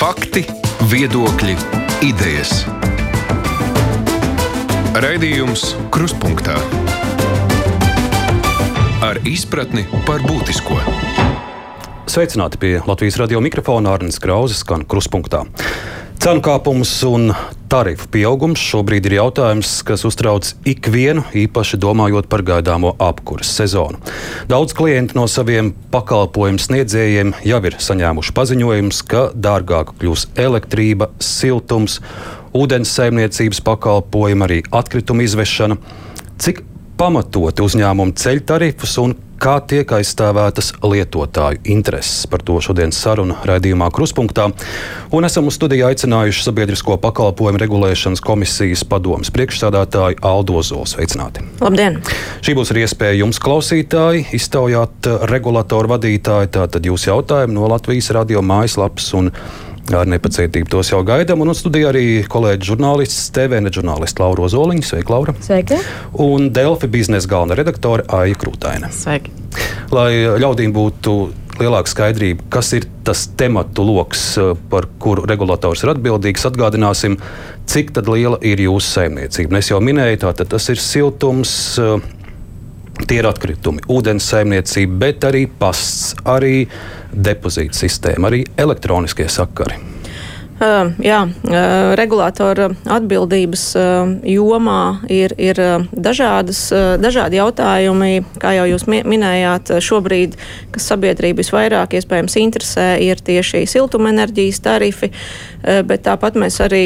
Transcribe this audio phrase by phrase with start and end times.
[0.00, 0.40] Fakti,
[0.88, 1.54] viedokļi,
[2.08, 2.62] idejas.
[4.96, 6.54] Raidījums Kruspunkta
[9.04, 10.78] ar izpratni par būtisko.
[12.08, 15.42] Sveicināti pie Latvijas radio mikrofona Arnijas Krauzes, skan Kruspunkta.
[16.16, 17.34] Cenu kāpums un
[17.70, 24.00] tarifu pieaugums šobrīd ir jautājums, kas uztrauc ikvienu, īpaši domājot par gaidāmo apkurses sezonu.
[24.50, 32.00] Daudz klienti no saviem pakalpojumu sniedzējiem jau ir saņēmuši paziņojumus, ka dārgāk kļūs elektrība, siltums,
[32.56, 35.78] ūdens saimniecības pakalpojumi, arī atkrituma izvešana.
[36.42, 36.64] Cik
[36.98, 42.26] pamatoti uzņēmumu ceļu tarifus un kā tiek aizstāvētas lietotāju intereses.
[42.30, 44.50] Par to šodienas saruna raidījumā Kruspunkta.
[45.16, 50.88] Un esam uz studiju aicinājuši Sabiedrisko pakalpojumu regulēšanas komisijas padomus priekšstādātāju Aldo Zolu.
[50.90, 51.44] Sveicināti!
[51.62, 51.98] Labdien!
[52.44, 56.52] Šī būs arī iespēja jums, klausītāji, iztaujāt regulātoru vadītāju.
[56.60, 59.32] Tātad jūs jautājumi no Latvijas radio mājaslapas un
[59.90, 61.40] Ar nepacietību tos jau gaidām.
[61.42, 64.86] Un studijā arī kolēģis žurnālists, TVN žurnālists Laura Zoliņa.
[64.86, 65.34] Sveika, Laura!
[65.42, 65.80] Sveiki!
[66.22, 68.92] Un Delfi biznesa galvenā redaktore Aija Krūtaina.
[68.94, 69.34] Sveiki!
[69.90, 71.16] Lai ļaudīm būtu
[71.60, 74.22] lielāka skaidrība, kas ir tas tematu lokus,
[74.70, 76.46] par kuru regulators ir atbildīgs.
[76.46, 77.18] Atgādināsim,
[77.70, 79.58] cik liela ir jūsu saimniecība.
[79.58, 81.74] Es jau minēju, tātad tas ir siltums.
[83.06, 86.66] Tie ir atkritumi, ūdens saimniecība, bet arī pasts, arī
[87.10, 89.89] depozīta sistēma, arī elektroniskie sakari.
[90.60, 91.20] Jā,
[91.96, 93.62] regulātora atbildības
[94.28, 95.56] jomā ir, ir
[95.88, 96.66] dažādas,
[97.00, 98.10] dažādi jautājumi.
[98.42, 100.36] Kā jau jūs minējāt, šobrīd,
[100.74, 105.08] kas sabiedrību visvairāk iespējams interesē, ir tieši siltumenerģijas tarifi,
[105.64, 106.84] bet tāpat mēs arī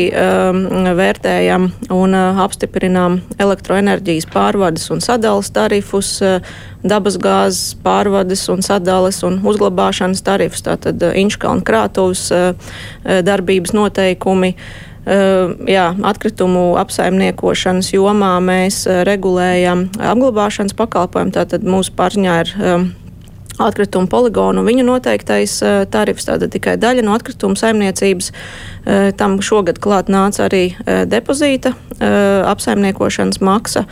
[0.95, 2.15] vērtējam un
[2.47, 6.21] apstiprinām elektroenerģijas pārvades un sadalas tarifus
[6.85, 12.29] dabasgāzes pārvades un sadales un uzglabāšanas tarifus, tātad Inčkalna krātuves
[13.03, 14.55] darbības noteikumi.
[15.05, 21.35] Jā, atkritumu apsaimniekošanas jomā mēs regulējam apglabāšanas pakalpojumu.
[21.37, 22.55] Tātad mūsu pārziņā ir
[23.61, 25.59] atkritumu poligonu viņu noteiktais
[25.93, 26.25] tarifs.
[26.27, 28.33] Tātad tikai daļa no atkritumu saimniecības.
[29.21, 30.65] Tam šogad klāt nāca arī
[31.13, 33.85] depozīta apsaimniekošanas maksa.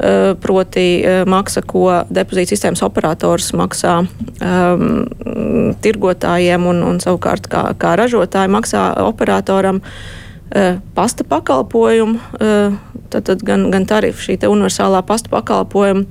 [0.00, 7.66] Eh, proti eh, maksa, ko depozīta sistēmas operators maksā um, tirgotājiem un, un savukārt kā,
[7.76, 12.78] kā ražotāji maksā operatoram uh, pasta pakalpojumu, uh,
[13.12, 16.06] tad, tad gan, gan tarifu šī universālā pasta pakalpojuma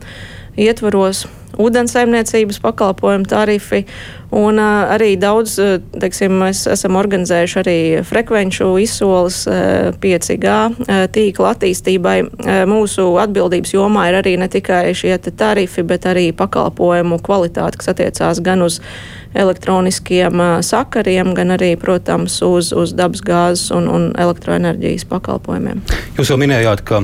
[0.59, 1.25] ietvaros
[1.59, 3.84] ūdens saimniecības pakalpojumu tarifi.
[4.36, 5.56] Un uh, arī daudz,
[5.97, 12.18] teiksim, mēs esam organizējuši arī frekvenču izsoles uh, 5G uh, tīkla attīstībai.
[12.28, 17.91] Uh, mūsu atbildības jomā ir arī ne tikai šie tarifi, bet arī pakalpojumu kvalitāte, kas
[17.96, 18.78] attiecās gan uz
[19.34, 25.81] elektroniskiem uh, sakariem, gan arī, protams, uz, uz dabasgāzes un, un elektroenerģijas pakalpojumiem.
[26.20, 27.02] Jūs jau minējāt, ka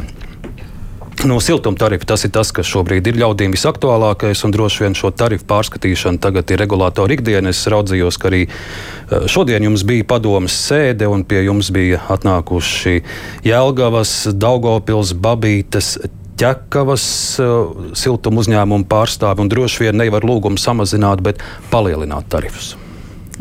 [1.24, 5.14] No siltuma tarifa tas ir tas, kas šobrīd ir ļaudīm visaktuālākais, un droši vien šo
[5.16, 7.54] tarifu pārskatīšana tagad ir regulātora ikdiena.
[7.56, 13.00] Es raudzījos, ka arī eh, šodien jums bija padomas sēde, un pie jums bija atnākuši
[13.48, 15.96] Jēlgavas, Daugopils, Babītes.
[16.36, 17.04] Ķekavas
[17.40, 21.40] uh, siltuma uzņēmumu pārstāvi un droši vien nevar lūgumu samazināt, bet
[21.72, 22.74] palielināt tarifus.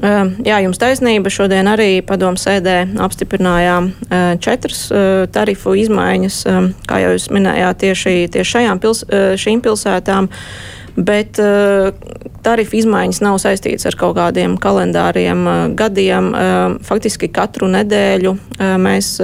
[0.03, 1.31] Jā, jums taisnība.
[1.31, 3.93] Šodien arī padomu sēdē apstiprinājām
[4.43, 4.89] četras
[5.35, 6.39] tarifu izmaiņas,
[6.91, 9.05] kā jau jūs minējāt, tieši, tieši šajām pils,
[9.41, 10.31] šīm pilsētām.
[10.95, 11.39] Bet
[12.45, 15.47] tarifu izmaiņas nav saistītas ar kaut kādiem kalendāriem
[15.79, 16.31] gadiem.
[16.87, 18.35] Faktiski katru nedēļu
[18.83, 19.15] mēs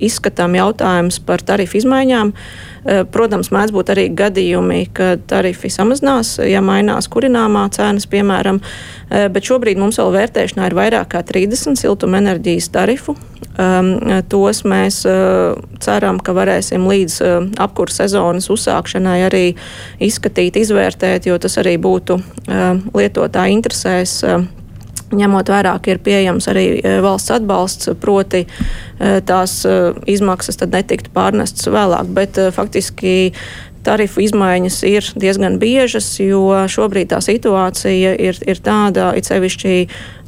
[0.00, 2.32] izskatām jautājumus par tarifu izmaiņām.
[2.80, 8.60] Eh, protams, mēdz būt arī gadījumi, kad tarifi samazinās, ja mainās kurināmā cenas, piemēram,
[9.10, 13.16] eh, bet šobrīd mums vēl vērtēšanā ir vairāk kā 30 siltumenerģijas tarifu.
[13.60, 13.98] Um,
[14.30, 17.16] tos mēs uh, ceram, ka varēsim līdz
[17.60, 19.42] apkurss sezonas uzsākšanai arī
[20.00, 22.16] izskatīt, izvērtēt, jo tas arī būtu
[22.94, 24.22] lietotāju interesēs.
[25.10, 29.74] Ņemot vērā, ka ir pieejams arī e, valsts atbalsts, proti e, tās e,
[30.10, 32.12] izmaksas tad netiktu pārnestas vēlāk.
[32.14, 33.32] Bet faktiski
[33.82, 39.74] tarifu izmaiņas ir diezgan biežas, jo šobrīd tā situācija ir, ir tāda, it sevišķi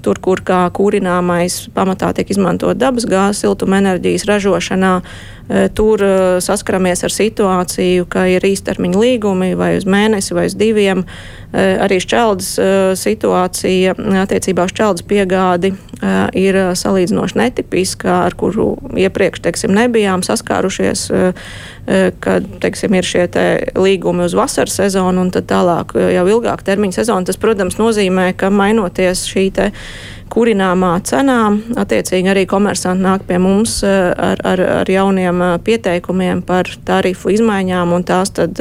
[0.03, 4.97] tur, kur kā kūrināmais pamatā tiek izmantot dabas gāzes, siltuma enerģijas ražošanā.
[5.49, 10.55] E, tur e, saskaramies ar situāciju, ka ir īstermiņa līgumi vai uz mēnesi vai uz
[10.59, 11.03] diviem.
[11.53, 12.53] E, arī šķeldas
[13.01, 15.73] situācija attiecībā uz šķeldas piegādi
[16.39, 21.05] ir salīdzinoši netipiska, ar kuru iepriekš teiksim, nebijām saskārušies,
[22.25, 23.45] kad teiksim, ir šie te
[23.79, 27.29] līgumi uz vasaras sezonu un tālāk jau ilgāk termiņa sezonu.
[27.29, 29.47] Tas, protams, nozīmē, ka mainoties šī
[30.33, 31.61] kurināmā cenām.
[31.79, 38.07] Attiecīgi arī komersanti nāk pie mums ar, ar, ar jauniem pieteikumiem par tarifu izmaiņām, un
[38.09, 38.61] tās tad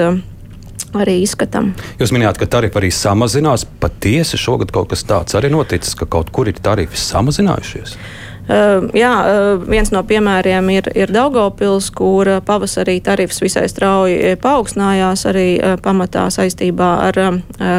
[0.92, 1.72] arī izskatām.
[2.02, 3.64] Jūs minējāt, ka tarifi arī samazinās.
[3.80, 7.96] Patiesi šogad kaut kas tāds arī noticis, ka kaut kur ir tarifi samazinājušies.
[7.96, 15.26] Uh, jā, uh, viens no piemēriem ir, ir Daugopils, kur pavasarī tarifs visai strauji paaugstinājās
[15.30, 17.20] arī uh, pamatā saistībā ar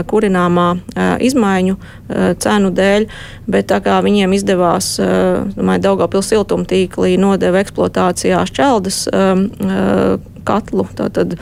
[0.09, 0.67] kurināmā
[1.25, 1.75] izmaiņu
[2.43, 3.07] cenu dēļ,
[3.51, 4.95] bet tā kā viņiem izdevās,
[5.57, 9.01] domāju, Daugopils siltumtīklī nodeva eksploatācijā šķeldas
[10.47, 11.37] katlu, tātad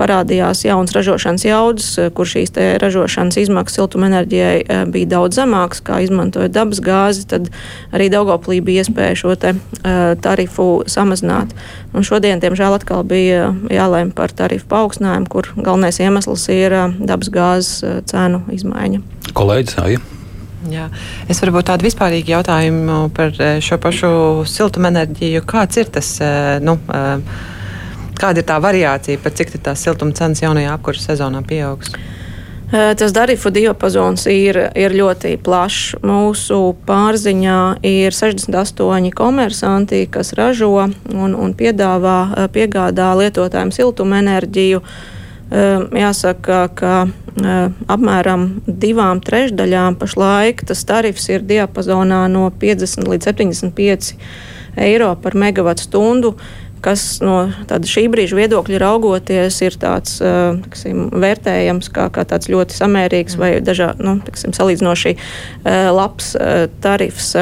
[0.00, 6.00] parādījās jauns ražošanas jaudas, eh, kur šīs ražošanas izmaksas siltumenerģijai eh, bija daudz zemākas, kā
[6.04, 7.50] izmantojot dabas gāzi, tad
[7.92, 11.52] arī Daugoplī bija iespēja šo te, eh, tarifu samazināt.
[11.94, 18.04] Un šodien, diemžēl, atkal bija jālēm par tarifu paaugstinājumu, kur galvenais iemesls ir dabas gāzes
[18.06, 19.02] cenu izmaiņa.
[19.34, 20.00] Kolēģis, jā.
[20.70, 20.90] Jā.
[21.32, 23.32] Es varbūt tādu vispārīgu jautājumu par
[23.64, 24.10] šo pašu
[24.44, 25.40] siltumenerģiju.
[25.48, 26.10] Kāds ir tas?
[26.60, 26.76] Nu,
[28.20, 31.94] Kāda ir tā variācija, par cik tā siltuma cenas jaunajā apkurss sezonā pieaugs?
[32.70, 35.96] Tas tarifu diapazons ir, ir ļoti plašs.
[36.06, 44.84] Mūsu pārziņā ir 68 komersanti, kas ražo un, un piedāvā, piegādā lietotājiem siltumenerģiju.
[45.98, 46.94] Jāsaka, ka
[47.90, 54.14] apmēram divām trešdaļām pašlaik tas tarifs ir diapazonā no 50 līdz 75
[54.78, 56.36] eiro par megawatu stundu
[56.84, 57.36] kas no
[57.68, 60.18] šī brīža viedokļa raugoties ir tāds
[60.64, 65.14] tiksim, vērtējams kā, kā tāds ļoti samērīgs vai dažā, nu, tiksim, salīdzinoši
[65.94, 66.34] labs
[66.84, 67.32] tarifs.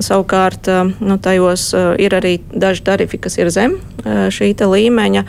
[0.00, 0.70] Savukārt
[1.00, 1.70] nu, tajos
[2.00, 5.26] ir arī daži tarifi, kas ir zem šī līmeņa.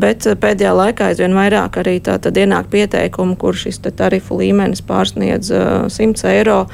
[0.00, 5.52] Bet pēdējā laikā aizvien vairāk arī ienāk pieteikumu, kur šis tarifu līmenis pārsniedz
[5.94, 6.64] 100 eiro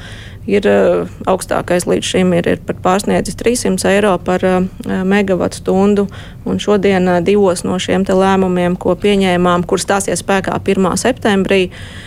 [0.47, 4.59] ir eh, augstākais līdz šim ir, ir pārsniedzis 300 eiro par uh,
[5.03, 6.07] megawatu stundu.
[6.47, 10.93] Un šodien uh, divos no šiem lēmumiem, ko pieņēmām, kur stāsies spēkā 1.
[11.03, 12.06] septembrī, uh, Eh,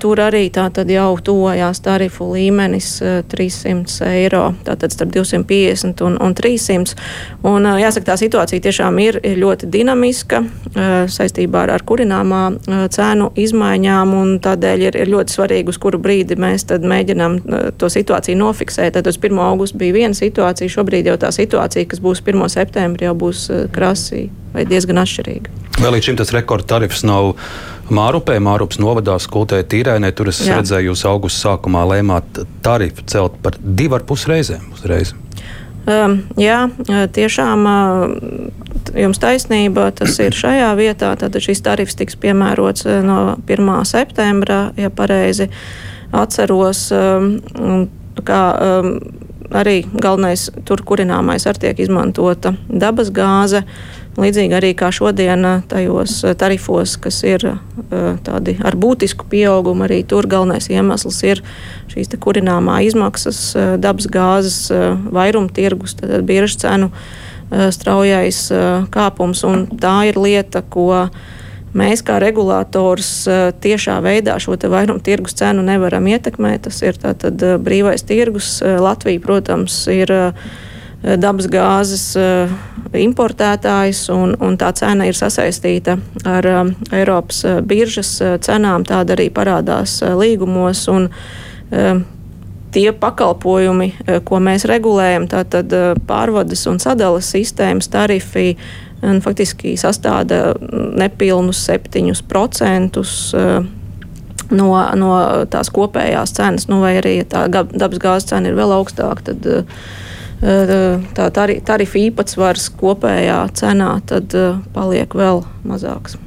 [0.00, 2.88] tur arī tātad jau tuvojās tarifu līmenis
[3.28, 6.96] 300 eh, eiro, tātad starp 250 un, un 300.
[7.48, 10.40] Un, jāsaka, tā situācija tiešām ir, ir ļoti dinamiska
[11.12, 12.42] saistībā ar, ar kurināmā
[12.94, 17.38] cēnu izmaiņām, un tādēļ ir, ir ļoti svarīgi, uz kuru brīdi mēs mēģinām
[17.80, 18.96] to situāciju nofiksēt.
[18.96, 19.38] Tad uz 1.
[19.44, 22.48] augustu bija viena situācija, šobrīd jau tā situācija, kas būs 1.
[22.56, 25.58] septembrī, jau būs krasi vai diezgan atšķirīga.
[25.78, 27.36] Vēl līdz šim tas rekordtarifs nav
[27.94, 30.10] Mārupē, Mārupas novadā, Skultē, Tīrēnē.
[30.16, 30.58] Tur es Jā.
[30.58, 35.14] redzēju, jūs augusta sākumā lēmāt tarifu celt par divu ar pus reizēm uzreiz.
[35.88, 36.66] Um, jā,
[37.16, 37.68] tiešām
[38.92, 39.88] jums taisnība.
[39.96, 41.14] Tas ir šajā vietā.
[41.16, 43.70] Tad šis tarifs tiks piemērots no 1.
[43.88, 45.48] septembra, ja pareizi
[46.12, 46.88] atceros.
[46.92, 47.88] Um,
[48.24, 48.42] kā,
[48.82, 48.92] um,
[49.54, 53.64] arī galvenais tur kurināmais arī tiek izmantota dabas gāze.
[54.18, 57.44] Līdzīgi arī kā šodien tajos tarifos, kas ir
[58.26, 61.42] tādi ar būtisku pieaugumu, arī tur galvenais iemesls ir
[61.92, 64.60] šīs kurināmā izmaksas, dabas gāzes
[65.14, 66.90] vairumtirgus, tad biežu cenu
[67.48, 68.48] straujais
[68.90, 69.44] kāpums.
[69.78, 71.06] Tā ir lieta, ko
[71.78, 73.28] mēs kā regulators
[73.62, 76.66] tiešā veidā šo vairumtirgus cenu nevaram ietekmēt.
[76.66, 78.58] Tas ir tātad brīvais tirgus.
[78.64, 80.12] Latvija, protams, ir
[80.98, 82.50] Eh, dabas gāzes eh,
[82.98, 88.86] importētājs, un, un tā cena ir sasaistīta ar um, Eiropas biržas cenām.
[88.88, 90.86] Tāda arī parādās līgumos.
[90.90, 91.10] Un,
[92.72, 93.88] tie pakalpojumi,
[94.24, 95.72] ko mēs regulējam, tātad
[96.08, 98.54] pārvades un sadales sistēmas tarifi,
[99.04, 100.54] un faktiski sastāda
[100.96, 103.04] nepilnus 7%
[104.50, 105.12] no, no
[105.50, 109.30] tās kopējās cenas, nu, vai arī ja tā dabas gāzes cena ir vēl augstāka.
[109.30, 109.48] Tad,
[110.40, 114.34] tā tarifa īpatsvars kopējā cenā tad
[114.74, 116.18] paliek vēl mazāks.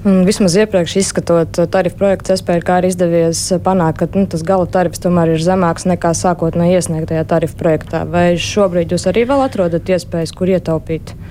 [0.00, 2.32] Un vismaz iepriekš izskatot tarifu projektu,
[2.64, 7.26] kā ir izdevies panākt, ka nu, tas gala tarifs tomēr ir zemāks nekā sākotnēji iesniegtajā
[7.28, 8.06] tarifu projektā.
[8.08, 11.12] Vai šobrīd jūs arī vēl atrodat iespējas, kur ietaupīt?
[11.12, 11.29] Uh,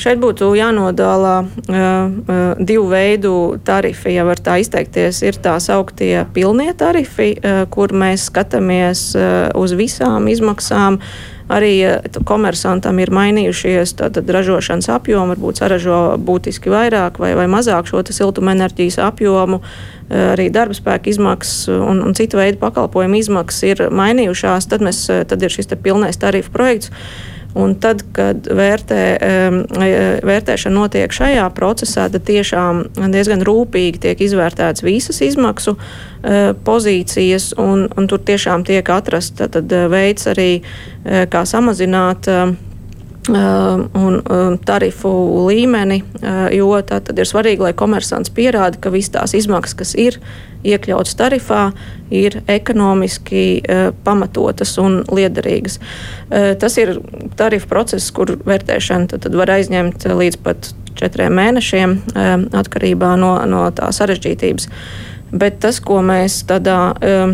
[0.00, 3.34] šeit būtu jānodala uh, uh, divu veidu
[3.64, 5.20] tarifi, ja var tā izteikties.
[5.26, 11.00] Ir tā sauktie pilnie tarifi, uh, kur mēs skatāmies uh, uz visām izmaksām.
[11.52, 11.74] Arī
[12.24, 18.96] komersantam ir mainījušies tātad, ražošanas apjomi, varbūt saražo būtiski vairāk vai, vai mazāk šo siltumenerģijas
[19.04, 19.60] apjomu.
[20.08, 24.70] Arī darba spēka izmaksas un, un citu veidu pakalpojumu izmaksas ir mainījušās.
[24.72, 26.88] Tad, mēs, tad ir šis pilnais tarifu projekts
[27.54, 29.00] Un tad, kad vērtē,
[30.26, 32.82] vērtēšana notiek šajā procesā, tad tiešām
[33.14, 40.26] diezgan rūpīgi tiek izvērtētas visas izmaksu e, pozīcijas, un, un tur tiešām tiek atrasts veids
[40.34, 42.26] arī, e, kā samazināt
[43.28, 45.10] un uh, tarifu
[45.48, 49.94] līmeni, uh, jo tā tad ir svarīgi, lai komersants pierāda, ka visas tās izmaksas, kas
[49.96, 50.18] ir
[50.64, 51.62] iekļautas tarifā,
[52.12, 53.60] ir ekonomiski
[54.04, 55.76] pamatotas un liederīgas.
[56.60, 56.94] Tas ir
[57.36, 61.98] tarifu process, kur vērtēšana tad, tad var aizņemt līdz pat četriem mēnešiem
[62.56, 64.70] atkarībā no, no tā sarežģītības.
[65.32, 67.32] Bet tas, ko mēs tādā um,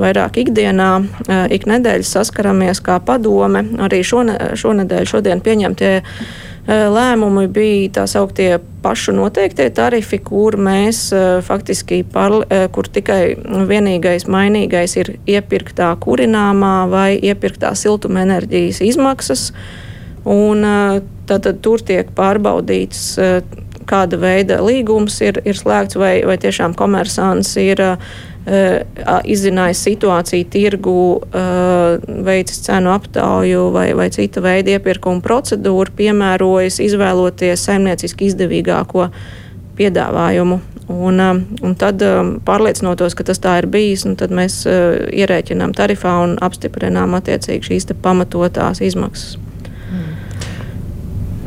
[0.00, 6.22] vairāk ikdienā, uh, ik nedēļas saskaramies kā padome, arī šone, šonadēļ, šodien pieņemtie uh,
[6.94, 12.38] lēmumi bija tā sauktie pašu noteiktie tarifi, kur mēs uh, faktiski, par,
[12.72, 13.34] kur tikai
[13.68, 19.50] vienīgais mainīgais ir iepirktā kurināmā vai iepirktā siltumenerģijas izmaksas.
[20.22, 20.62] Un,
[21.26, 23.18] tad, tad tur tiek pārbaudīts
[23.88, 27.96] kāda veida līgums ir, ir slēgts, vai, vai tiešām komersants ir uh,
[29.28, 37.68] izzinājis situāciju tirgu, uh, veicis cenu aptauju vai, vai cita veida iepirkuma procedūru, piemērojas, izvēloties
[37.68, 39.08] saimnieciski izdevīgāko
[39.78, 40.60] piedāvājumu.
[40.92, 41.22] Un,
[41.62, 42.02] un tad,
[42.44, 47.88] pārliecinoties, ka tas tā ir bijis, nu, tad mēs ierēķinām tarifā un apstiprinām attiecīgi šīs
[48.02, 49.41] pamatotās izmaksas.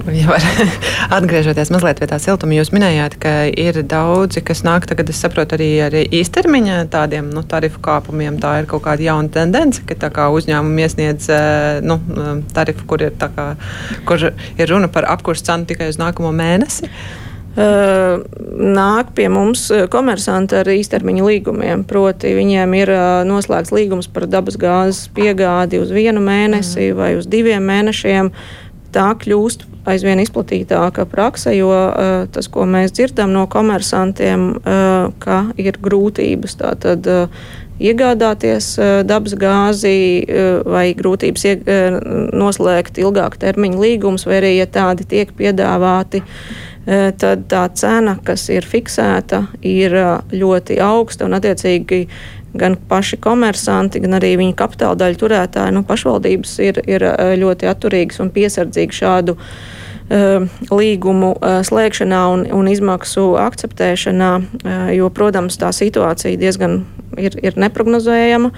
[0.06, 0.44] Ja var,
[1.18, 5.58] atgriežoties mazliet pie tā siltuma, jūs minējāt, ka ir daudzi, kas nāk tagad, es saprotu,
[5.58, 8.38] arī ar īstermiņa tādiem nu, tarifu kāpumiem.
[8.42, 11.98] Tā ir kaut kāda jauna tendence, ka kā, uzņēmumi iesniedz eh, nu,
[12.54, 13.52] tarifu, kur ir, kā,
[14.06, 16.92] kur ir runa par apkursu cenu tikai uz nākamo mēnesi.
[16.92, 17.24] Uh,
[17.56, 21.86] nāk pie mums komersanti ar īstermiņa līgumiem.
[21.88, 22.92] Proti, viņiem ir
[23.30, 26.98] noslēgts līgums par dabas gāzes piegādi uz vienu mēnesi mm.
[27.00, 28.34] vai uz diviem mēnešiem.
[28.96, 35.42] Tā kļūst aizvien izplatītāka prakse, jo uh, tas, ko mēs dzirdam no komersantiem, uh, ka
[35.62, 37.50] ir grūtības tātad, uh,
[37.82, 42.00] iegādāties uh, dabas gāzi uh, vai grūtības ieg, uh,
[42.34, 48.48] noslēgt ilgāku termiņu līgumus, vai arī, ja tādi tiek piedāvāti, uh, tad tā cena, kas
[48.54, 51.30] ir fiksēta, ir uh, ļoti augsta.
[51.30, 52.08] Un attiecīgi
[52.56, 57.04] gan paši komersanti, gan arī viņu kapitāla daļu turētāji, nu, pašvaldības ir, ir
[57.42, 59.58] ļoti atturīgas un piesardzīgas šādu uh,
[60.10, 66.84] līgumu eh, slēgšanā un, un izmaksu akceptēšanā, eh, jo, protams, tā situācija diezgan
[67.18, 68.52] ir, ir neprognozējama.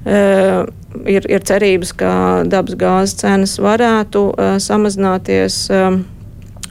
[0.00, 2.10] Ir, ir cerības, ka
[2.48, 4.22] dabas gāzes cenas varētu
[4.64, 5.58] samazināties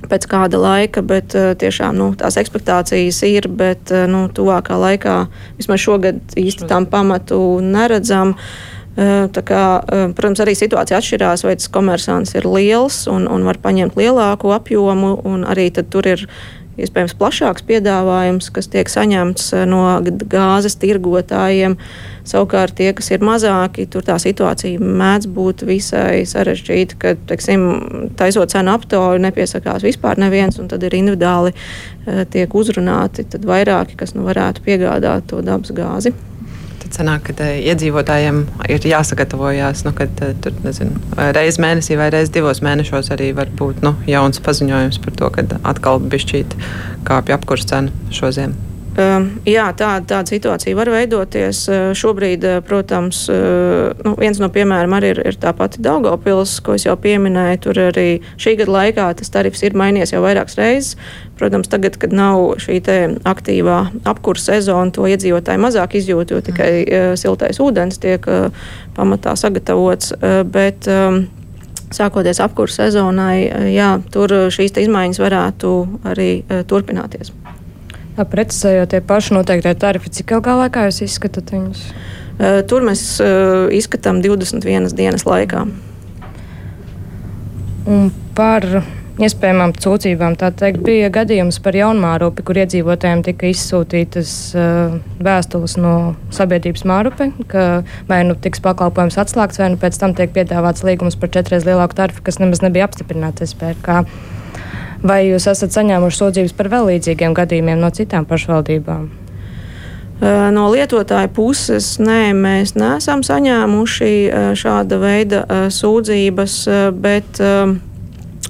[0.10, 5.20] pēc kāda laika, bet tiešām nu, tās expectācijas ir, bet nu, tuvākā laikā
[5.60, 8.34] vismaz šogad īsti tam pamatu neredzam.
[8.34, 9.64] Uh, Kā,
[10.18, 15.14] protams, arī situācija atšķirās, vai tas komersants ir liels un, un var paņemt lielāku apjomu,
[15.30, 16.26] un arī tur ir
[16.80, 19.84] iespējams plašāks piedāvājums, kas tiek saņemts no
[20.32, 21.78] gāzes tirgotājiem.
[22.30, 27.66] Savukārt tie, kas ir mazāki, tur tā situācija mēdz būt visai sarežģīta, ka, teiksim,
[28.20, 31.56] taisot cenu aptauju, nepiesakās vispār neviens, un tad ir individuāli
[32.34, 36.14] tiek uzrunāti vairāki, kas nu varētu piegādāt to dabas gāzi
[36.90, 38.42] tad sanāk, ka eh, iedzīvotājiem
[38.74, 40.98] ir jāsagatavojās, nu, kad eh, tur nezinu,
[41.36, 45.46] reiz mēnesī vai reiz divos mēnešos arī var būt nu, jauns paziņojums par to, ka
[45.70, 46.58] atkal bišķīt
[47.08, 48.54] kāpja apkurss cena šo ziemu.
[48.54, 48.79] Ehm,
[49.48, 51.62] jā, tāda, tāda situācija var veidoties.
[51.70, 56.60] Ehm, šobrīd, eh, protams, eh, nu, viens no piemēriem arī ir, ir tā pati Daugopils,
[56.64, 57.60] ko es jau pieminēju.
[57.62, 60.96] Tur arī šī gada laikā tas tarifs ir mainījies jau vairākas reizes.
[61.38, 62.82] Protams, tagad, kad nav šī
[63.24, 68.26] aktīvā apkursa sezona, to iedzīvotāji mazāk izjūt, jo tikai uh, siltais ūdens tiek
[68.96, 70.14] pamatā sagatavots.
[70.46, 70.88] Bet,
[71.90, 75.72] Sākoties apkursa sezonai, jā, tur šīs izmaiņas varētu
[76.06, 77.34] arī turpināties.
[78.18, 81.84] Precizējot tie paši noteiktie tarifi, cik ilgā laikā jūs izskatāt viņus?
[82.72, 83.04] Tur mēs
[83.76, 85.66] izskatām 21 dienas laikā.
[87.90, 88.66] Un par
[89.26, 90.36] iespējamām sūdzībām.
[90.40, 95.94] Tā teikt, bija gadījums par jaunmārupi, kur iedzīvotājiem tika izsūtītas uh, vēstules no
[96.36, 97.68] sabiedrības mārupe, ka
[98.10, 102.00] vai nu tiks pakalpojums atslēgts, vai nu pēc tam tiek piedāvāts līgums par četreiz lielāku
[102.00, 104.04] tarifu, kas nemaz nebija apstiprināts SPRK.
[105.00, 109.08] Vai jūs esat saņēmuši sūdzības par vēl līdzīgiem gadījumiem no citām pašvaldībām?
[110.52, 114.12] No lietotāja puses nē, mēs neesam saņēmuši
[114.60, 116.56] šāda veida sūdzības,
[117.00, 117.40] bet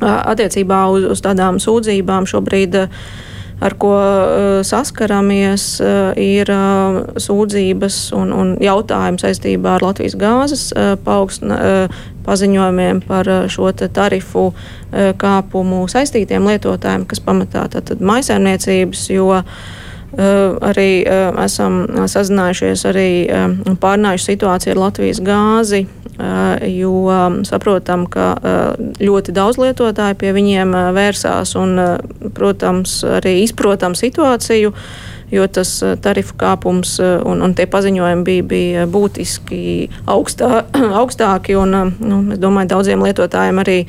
[0.02, 2.80] attiecībā uz, uz tādām sūdzībām šobrīd
[3.60, 3.94] ar ko
[4.66, 5.68] saskaramies,
[6.18, 6.50] ir
[7.22, 10.70] sūdzības un, un jautājumi saistībā ar Latvijas gāzes
[12.30, 14.52] paziņojumiem par šo tarifu
[14.92, 19.30] kāpumu saistītiem lietotājiem, kas pamatā tātad maisēmniecības, jo
[20.10, 23.44] Eh, arī eh, esam sazinājušies, arī eh,
[23.78, 25.86] pārnājuši situāciju ar Latvijas gāzi,
[26.68, 27.08] jo
[27.48, 28.34] saprotam, ka
[29.00, 31.80] ļoti daudz lietotāju pie viņiem vērsās un,
[32.36, 34.74] protams, arī izprotam situāciju
[35.32, 40.64] jo tas tarifu kāpums un, un tie paziņojumi bija, bija būtiski augstā,
[41.02, 41.58] augstāki.
[41.60, 43.80] Un, nu, es domāju, daudziem lietotājiem arī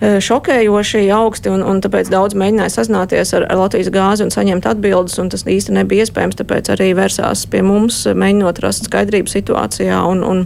[0.00, 4.64] Eh, šokējoši augsti, un, un tāpēc daudz mēģināja sazināties ar, ar Latvijas gāzi un saņemt
[4.70, 6.38] atbildes, un tas īsti nebija iespējams.
[6.38, 10.40] Tāpēc arī vērsās pie mums, mēģinot rast skaidrību situācijā un, un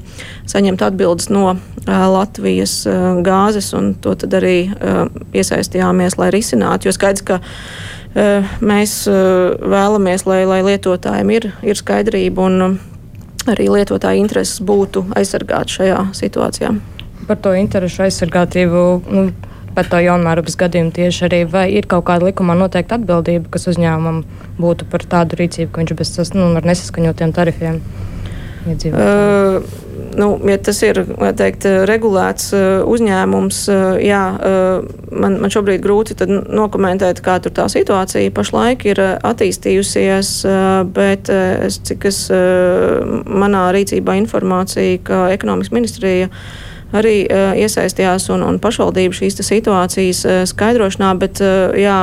[0.51, 6.91] saņemt atbildes no uh, Latvijas uh, gāzes, un to tad arī uh, iesaistījāmies, lai risinātu.
[6.91, 7.39] Jo skaidrs, ka
[8.15, 12.77] mēs uh, vēlamies, lai, lai lietotājiem ir, ir skaidrība un uh,
[13.51, 16.75] arī lietotāja intereses būtu aizsargātas šajā situācijā
[17.25, 18.85] par to interešu aizsargātību.
[19.09, 19.27] Nu,
[19.75, 24.21] par to jaunmērības gadījumu tieši arī, vai ir kaut kāda likumā noteikta atbildība, kas uzņēmumam
[24.61, 27.81] būtu par tādu rīcību, ka viņš bez nu, nesaskaņotiem tarifiem
[28.71, 29.65] iedzīvotāji?
[29.65, 31.01] Uh, nu, ja tas ir
[31.39, 32.51] teikt, regulēts
[32.91, 33.61] uzņēmums,
[34.05, 34.23] jā,
[35.11, 40.35] man, man šobrīd grūti nokomentēt, kā tur tā situācija pašlaik ir attīstījusies,
[40.97, 46.31] bet es, cik es manā rīcībā informācija, ka ekonomikas ministrija
[46.95, 47.25] arī
[47.65, 51.43] iesaistījās un, un pašvaldību šīs situācijas skaidrošanā, bet
[51.79, 51.99] jā.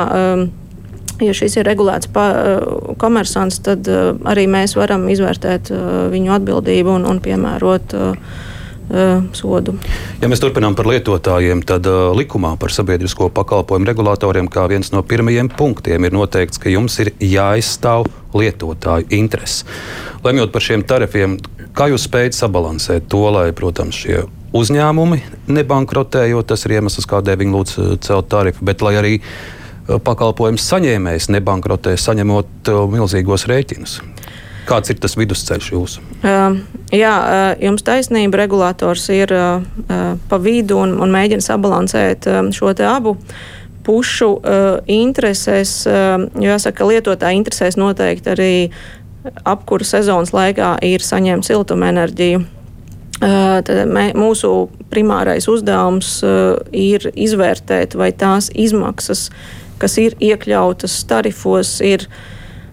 [1.22, 6.96] Ja šis ir regulēts uh, komersants, tad uh, arī mēs varam izvērtēt uh, viņu atbildību
[6.98, 7.94] un, un piemērot
[9.32, 9.72] sodu.
[10.20, 15.00] Ja mēs turpinām par lietotājiem, tad uh, likumā par sabiedrisko pakalpojumu regulatoriem kā viens no
[15.06, 19.62] pirmajiem punktiem ir noteikts, ka jums ir jāizstāv lietotāju intereses.
[20.26, 21.38] Lemjot par šiem tarifiem,
[21.78, 24.26] kā jūs spējat sabalansēt to, lai, protams, šie
[24.56, 29.14] uzņēmumi nebankrotē, jo tas ir iemesls, kādēļ viņi lūdz eh, celt tarifu, bet lai arī
[29.18, 29.24] eh,
[29.86, 33.98] pakalpojums saņēmējs nebankrotē, saņemot eh, milzīgos rēķinus.
[34.62, 36.02] Kāds ir tas vidusceļš jūsu?
[36.22, 36.60] Uh,
[36.94, 38.38] jā, uh, jums taisnība.
[38.44, 39.64] Regulators ir uh,
[40.30, 43.16] pa vidu un, un mēģina sabalansēt uh, šo abu
[43.82, 45.80] pušu uh, interesēs.
[45.90, 48.54] Uh, jāsaka, lietotāja interesēs noteikti arī
[49.42, 52.42] apkuru sezonas laikā ir saņemt siltumenerģiju.
[53.22, 54.48] Tad mē, mūsu
[54.90, 56.16] primārais uzdevums
[56.74, 59.28] ir izvērtēt, vai tās izmaksas,
[59.80, 62.08] kas ir iekļautas tarifos, ir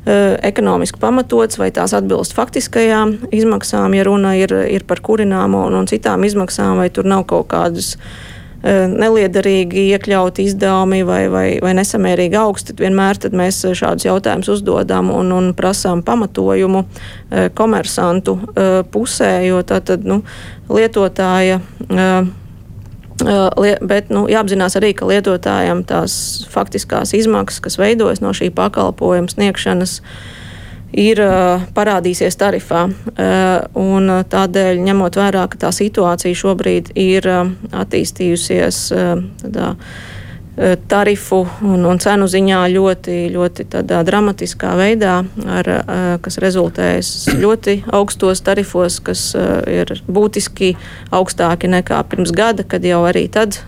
[0.09, 5.89] ekonomiski pamatots, vai tās atbilst faktiskajām izmaksām, ja runa ir, ir par kurināmo un, un
[5.91, 12.35] citām izmaksām, vai tur nav kaut kādas uh, neliederīgi iekļauti izdevumi vai, vai, vai nesamērīgi
[12.35, 18.37] augsti, vienmēr mēs šādus jautājumus uzdodam un, un prasām pamatojumu eh, komersantu
[18.91, 20.21] pusē, jo tā tad nu,
[20.69, 21.61] lietotāja.
[23.19, 26.13] Bet nu, jāapzinās arī, ka lietotājiem tās
[26.51, 29.99] faktiskās izmaksas, kas veidojas no šī pakalpojuma sniegšanas,
[30.95, 31.21] ir
[31.75, 32.87] parādīsies tarifā.
[33.13, 38.85] Uh, tādēļ, ņemot vērā, ka tā situācija šobrīd ir attīstījusies
[39.43, 39.73] tādā,
[40.91, 43.65] tarifu un, un cenu ziņā ļoti, ļoti
[44.07, 45.13] dramatiskā veidā,
[45.47, 45.69] ar,
[46.23, 49.29] kas rezultējas ļoti augstos tarifos, kas
[49.71, 50.73] ir būtiski
[51.15, 53.61] augstāki nekā pirms gada, kad jau arī tad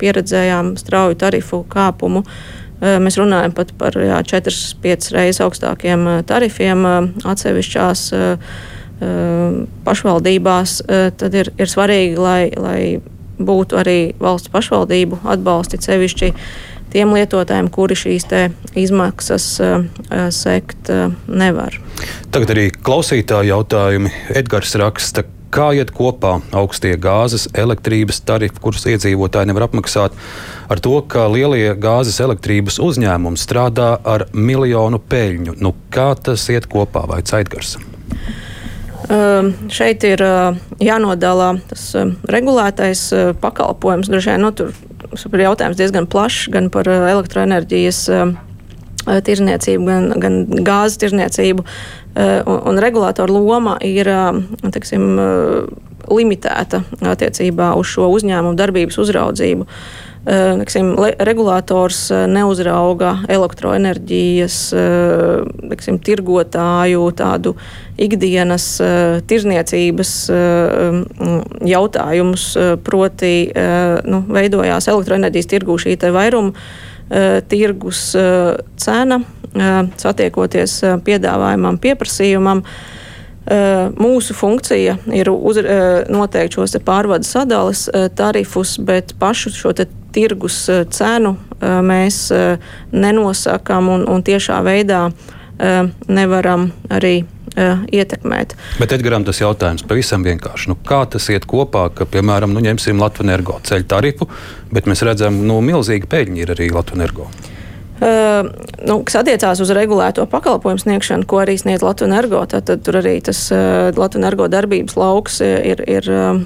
[0.00, 2.24] pieredzējām strauju tarifu kāpumu.
[2.84, 6.84] Mēs runājam pat par 4-5 reizes augstākiem tarifiem
[7.24, 8.06] atsevišķās
[9.84, 10.76] pašvaldībās.
[11.16, 12.80] Tad ir, ir svarīgi, lai, lai
[13.38, 16.32] būtu arī valsts pašvaldību atbalsti sevišķi
[16.94, 18.28] tiem lietotājiem, kuri šīs
[18.78, 19.46] izmaksas
[20.30, 20.90] sekt
[21.26, 21.74] nevar.
[22.30, 24.12] Tagad arī klausītāju jautājumi.
[24.38, 30.14] Edgars raksta, kā iet kopā augstie gāzes, elektrības tarifi, kurus iedzīvotāji nevar apmaksāt,
[30.70, 35.58] ar to, ka lielie gāzes elektrības uzņēmumi strādā ar miljonu peļņu.
[35.62, 37.76] Nu, kā tas iet kopā vai caitgars?
[39.04, 44.08] Uh, šeit ir uh, jānodala tas uh, regulētais uh, pakalpojums.
[44.08, 48.32] Droši vien nu, tur ir jautājums diezgan plašs gan par uh, elektroenerģijas uh,
[49.04, 51.66] tirzniecību, gan, gan gāzes tirzniecību.
[52.14, 54.36] Eh, un, un regulātora loma ir eh,
[54.74, 55.64] teksim, eh,
[56.14, 59.66] limitēta attiecībā uz šo uzņēmumu darbības uzraudzību.
[60.24, 64.56] Neksim, regulators neuzrauga elektroenerģijas
[65.68, 67.52] neksim, tirgotāju tādu
[68.00, 68.68] ikdienas
[69.28, 70.14] tirzniecības
[71.74, 72.48] jautājumus,
[72.86, 73.34] proti
[74.08, 76.56] nu, veidojās elektroenerģijas tirgū šī vairuma
[77.48, 78.10] tirgus
[78.80, 79.20] cena,
[80.00, 82.64] satiekoties piedāvājumam, pieprasījumam.
[84.00, 85.58] Mūsu funkcija ir uz,
[86.08, 87.84] noteikt šos pārvades sadales
[88.16, 89.74] tarifus, bet pašu šo
[90.14, 92.26] tirgus cenu mēs
[92.92, 95.06] nenosakām un, un tiešā veidā
[96.10, 97.22] nevaram arī
[97.54, 98.56] ietekmēt.
[98.80, 100.72] Bet Edgars, tas jautājums pavisam vienkārši.
[100.72, 104.28] Nu, kā tas iet kopā, ka, piemēram, nu, ņemsim Latvijas energo ceļu tarifu,
[104.74, 107.28] bet mēs redzam, ka nu, milzīgi peļņi ir arī Latvijas energo.
[107.94, 108.48] Uh,
[108.82, 112.98] nu, kas attiecās uz regulēto pakalpojumu sniegšanu, ko arī sniedz Latvijas energo, tad, tad tur
[112.98, 115.84] arī tas uh, Latvijas energo darbības lauks ir.
[115.86, 116.42] ir uh,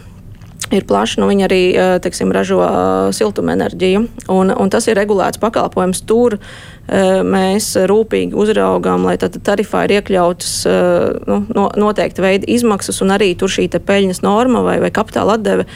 [0.75, 1.19] ir plašs.
[1.21, 1.61] Nu, viņi arī
[2.05, 2.61] teiksim, ražo
[3.17, 4.03] siltumenerģiju,
[4.35, 6.03] un, un tas ir regulēts pakalpojums.
[6.09, 6.39] Tur
[6.89, 10.53] mēs rūpīgi uzraugām, lai tarifā ir iekļautas
[11.29, 15.69] nu, noteikti veidi izmaksas, un arī tur šī peļņas norma vai, vai kapitāla atdeve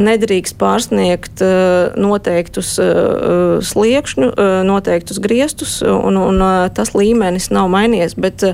[0.00, 6.42] nedrīkst pārsniegt uh, noteiktus uh, sliekšņu, uh, noteiktus griestus, un, un
[6.74, 8.16] tas līmenis nav mainījies.
[8.20, 8.44] Bet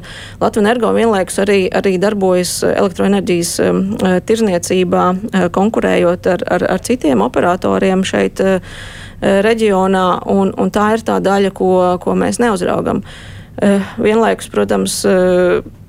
[0.40, 3.52] Latvijas energo vienlaikus arī, arī darbojas elektroenerģijas
[4.26, 5.04] tirzniecībā,
[5.54, 8.42] konkurējot ar, ar, ar citiem operatoriem šeit
[9.22, 11.72] reģionā, un, un tā ir tā daļa, ko,
[12.02, 13.02] ko mēs neuzraugam.
[13.98, 15.00] Vienlaikus, protams,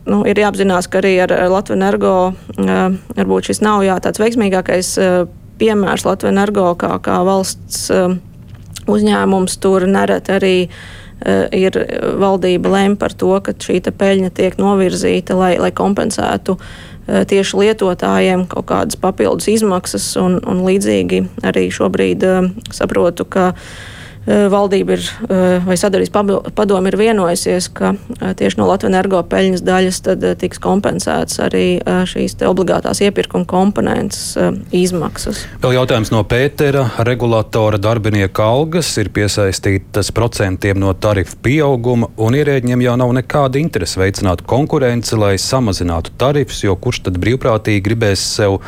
[0.08, 2.14] nu, ir jāapzinās, ka arī ar Latviju energo
[2.58, 4.94] varbūt šis nav jā, tāds veiksmīgākais
[5.60, 8.20] piemērs Latvijas energo kā, kā valsts um,
[8.90, 9.60] uzņēmums.
[9.64, 10.56] Tur nereti arī
[11.52, 11.76] ir
[12.16, 16.56] valdība lem par to, ka šī peļņa tiek novirzīta, lai, lai kompensētu
[17.28, 20.14] tieši lietotājiem kaut kādas papildus izmaksas.
[20.22, 22.24] Un, un līdzīgi arī šobrīd
[22.72, 23.88] saprotu, ka Eh,
[24.28, 29.64] valdība ir, eh, vai sadarbības padome ir vienojusies, ka eh, tieši no Latvijas energo peļņas
[29.66, 30.02] daļas
[30.40, 34.38] tiks kompensēts arī šīs obligātās iepirkuma komponentes
[34.72, 35.44] izmaksas.
[35.62, 36.86] Vēl jautājums no Pētera.
[37.06, 44.00] Regulatora darbinieka algas ir piesaistītas procentiem no tarifu pieauguma, un ierēģiem jau nav nekāda interese
[44.00, 48.62] veicināt konkurenci, lai samazinātu tarifus, jo kurš tad brīvprātīgi gribēs sev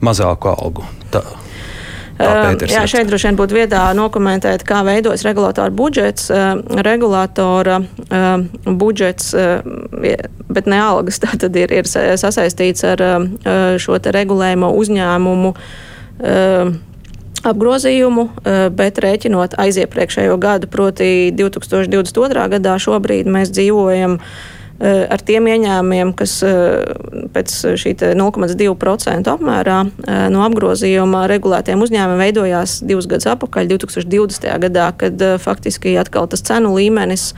[0.00, 0.86] mazāku algu?
[1.12, 1.41] Tā.
[2.70, 6.30] Jā, šeit droši vien būtu vietā nokomentēt, kā veidojas regulātora budžets.
[6.86, 7.80] Regulātora
[8.66, 9.32] budžets,
[10.52, 13.04] bet ne algas, tā tad ir, ir sasaistīts ar
[13.82, 15.52] šo regulējumu uzņēmumu
[17.42, 18.24] apgrozījumu,
[18.78, 22.48] bet rēķinot aiziepriekšējo gadu, proti 2022.
[22.56, 24.51] gadā, šobrīd mēs dzīvojam Eh,
[24.82, 26.94] ar tiem ieņēmumiem, kas eh,
[27.34, 34.48] pēc šī 0,2% apmērā eh, no apgrozījuma regulētiem uzņēmumiem veidojās divus gadus atpakaļ, 2020.
[34.66, 37.32] gadā, kad faktiski atkal tas cenu līmenis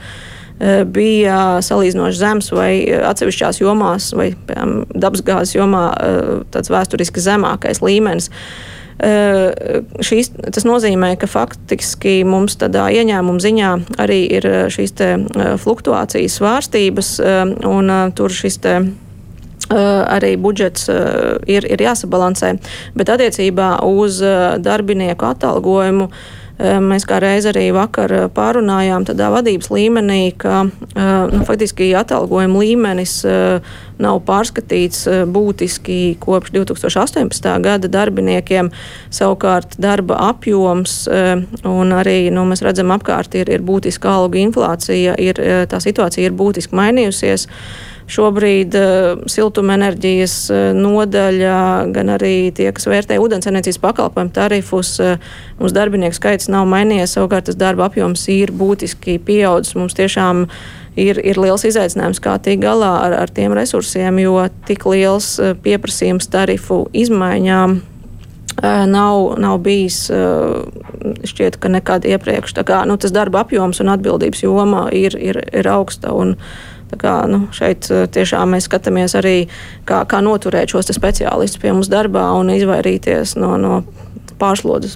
[0.87, 5.81] bija salīdzinoši zems vai atsevišķās jomās, vai piemēram, dabasgāzes jomā
[6.53, 8.29] tāds vēsturiski zemākais līmenis.
[8.95, 14.95] Šīs, tas nozīmē, ka faktiski mums tādā ieņēmuma ziņā arī ir šīs
[15.63, 17.09] fluktuācijas svārstības,
[17.67, 18.77] un tur šis te
[19.75, 22.53] arī budžets ir, ir jāsabalansē.
[22.95, 24.21] Bet attiecībā uz
[24.63, 26.09] darbinieku atalgojumu
[26.55, 33.15] Mēs kā reiz arī vakar pārunājām tādā vadības līmenī, ka nu, faktiski atalgojuma līmenis
[33.99, 35.01] nav pārskatīts
[35.35, 37.49] būtiski kopš 2018.
[37.65, 38.71] gada darbiniekiem.
[39.11, 45.43] Savukārt darba apjoms un arī nu, mēs redzam apkārt ir, ir būtiska algu inflācija, ir,
[45.67, 47.49] tā situācija ir būtiski mainījusies.
[48.05, 51.57] Šobrīd uh, siltumenerģijas uh, nodaļa,
[51.95, 55.15] gan arī tie, kas vērtē ūdensenerģijas pakalpojumu tarifus, uh,
[55.57, 57.15] mums darbinieku skaits nav mainījies.
[57.17, 59.73] Savukārt tas darba apjoms ir būtiski pieaudzis.
[59.79, 60.45] Mums tiešām
[61.01, 64.37] ir, ir liels izaicinājums, kā tikt galā ar, ar tiem resursiem, jo
[64.69, 67.79] tik liels pieprasījums tarifu izmaiņām
[68.87, 70.05] nav, nav bijis
[71.27, 72.53] šķiet, ka nekad iepriekš.
[72.65, 76.13] Kā, nu, tas darba apjoms un atbildības joma ir, ir, ir augsta.
[76.15, 76.37] Un,
[76.93, 79.47] Kā, nu, šeit eh, tiešām mēs skatāmies arī,
[79.89, 83.79] kā, kā noturēt šos speciālistus pie mums darbā un izvairīties no, no
[84.39, 84.95] pārslodzes.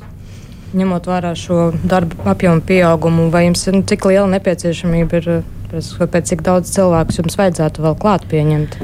[0.77, 6.33] Ņemot vērā šo darba apjomu pieaugumu, vai jums ir cik liela nepieciešamība ir, eh, pēc
[6.33, 8.79] cik daudz cilvēku jums vajadzētu vēl klāt pieņemt?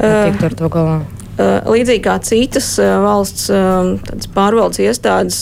[0.00, 1.00] Tikt ar to galā.
[1.40, 3.46] Līdzīgi kā citas valsts
[4.34, 5.38] pārvaldes iestādes,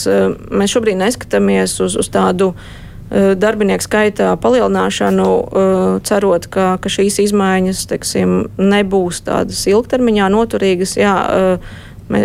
[0.51, 6.89] mēs šobrīd neskatāmies uz, uz tādu uh, Eh, darbinieku skaita palielināšanu, eh, cerot, ka, ka
[6.89, 10.97] šīs izmaiņas teksim, nebūs tādas ilgtermiņā noturīgas.
[10.99, 12.23] Jā, eh, Mē,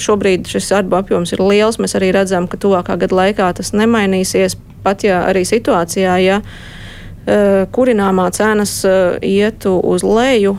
[0.00, 1.76] šobrīd šis darba apjoms ir liels.
[1.76, 4.56] Mēs arī redzam, ka tuvākā gada laikā tas nemainīsies.
[4.82, 6.38] Pat ja arī situācijā, ja
[7.74, 8.72] kurināmā cenas
[9.24, 10.54] ietu uz leju,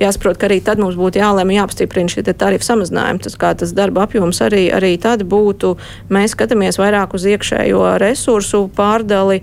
[0.00, 3.22] jāsaprot, ka arī tad mums būtu jālēma jāpastiprina šie tarifu samazinājumi.
[3.26, 5.76] Tas, kā tas darba apjoms arī, arī tad būtu,
[6.14, 9.42] mēs skatāmies vairāk uz iekšējo resursu pārdali,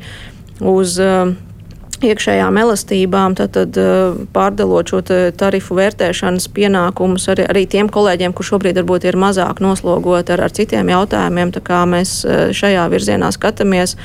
[0.60, 1.32] uz uh,
[2.06, 3.78] iekšējām elastībām, tad, tad
[4.34, 5.02] pārdalot šo
[5.38, 10.56] tarifu vērtēšanas pienākumus arī, arī tiem kolēģiem, kur šobrīd varbūt ir mazāk noslogoti ar, ar
[10.56, 11.54] citiem jautājumiem.
[11.92, 12.14] Mēs
[12.58, 13.96] šajā virzienā skatāmies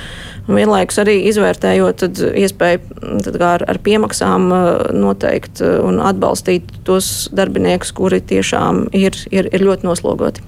[0.46, 2.04] vienlaikus arī izvērtējot
[2.38, 4.50] iespēju tad ar, ar piemaksām
[4.96, 10.44] noteikt un atbalstīt tos darbiniekus, kuri tiešām ir, ir, ir ļoti noslogoti.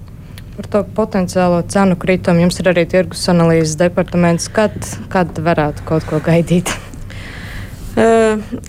[0.58, 4.50] Par to potenciālo cenu kritumu jums ir arī tirgus analīzes departaments.
[4.50, 4.74] Kad,
[5.12, 6.74] kad varētu kaut ko gaidīt?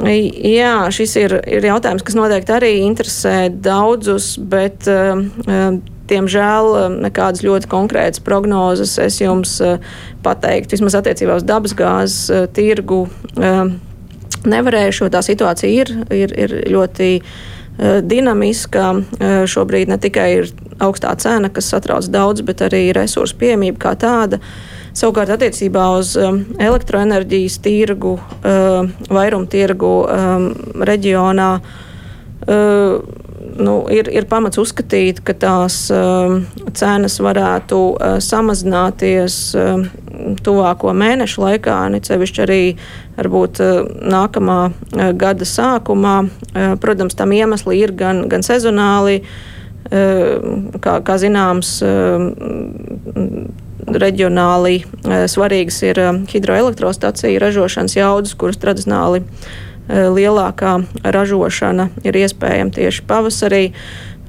[0.05, 4.87] Jā, šis ir, ir jautājums, kas noteikti arī interesē daudzus, bet
[6.09, 6.71] diemžēl
[7.05, 9.59] nekādas ļoti konkrētas prognozes es jums
[10.25, 13.05] pateiktu, vismaz attiecībā uz dabasgāzes tirgu.
[14.49, 17.11] Nevarēšu, tā situācija ir, ir, ir ļoti
[18.09, 18.89] dinamiska.
[19.51, 20.51] Šobrīd ne tikai ir
[20.83, 24.39] augstā cena, kas satrauc daudz, bet arī resursu piemība kā tāda.
[24.39, 24.68] Uh,
[24.99, 30.47] Savukārt attiecībā uz um, elektroenerģijas tirgu, uh, vairumtirgu um,
[30.83, 31.51] reģionā.
[32.49, 32.97] Uh,
[33.63, 36.41] nu, ir, ir pamats uzskatīt, ka tās um,
[36.75, 39.85] cenas varētu uh, samazināties um,
[40.43, 42.59] tuvāko mēnešu laikā, ne sevišķi arī
[43.15, 46.17] varbūt uh, nākamā uh, gada sākumā.
[46.27, 51.77] Uh, protams, tam iemesli ir gan, gan sezonāli, uh, kā, kā zināms.
[53.87, 62.75] Reģionāli e, svarīgas ir e, hidroelektrostaciju ražošanas jaudas, kuras tradicionāli e, lielākā ražošana ir iespējama
[62.79, 63.65] tieši pavasarī.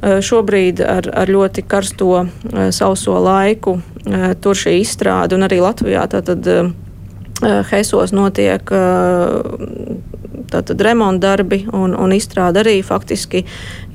[0.01, 2.23] Šobrīd ar, ar ļoti karsto
[2.73, 3.75] sauso laiku
[4.41, 6.49] tur šī izstrāde un arī Latvijā tātad
[7.69, 8.73] Hesos notiek
[10.51, 13.45] tātad remonta darbi un, un izstrāde arī faktiski